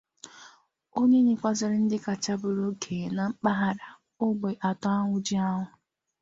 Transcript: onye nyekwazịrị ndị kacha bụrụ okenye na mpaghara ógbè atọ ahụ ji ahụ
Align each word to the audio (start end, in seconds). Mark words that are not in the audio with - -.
onye 0.99 1.19
nyekwazịrị 1.25 1.77
ndị 1.83 1.97
kacha 2.05 2.33
bụrụ 2.41 2.63
okenye 2.71 3.07
na 3.17 3.23
mpaghara 3.31 3.87
ógbè 4.25 4.49
atọ 4.69 4.87
ahụ 4.99 5.15
ji 5.25 5.35
ahụ 5.49 5.65